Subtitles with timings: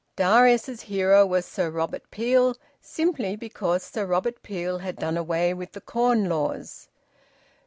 [0.15, 5.73] Darius's hero was Sir Robert Peel, simply because Sir Robert Peel had done away with
[5.73, 6.89] the Corn Laws.